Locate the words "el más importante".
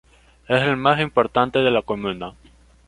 0.63-1.59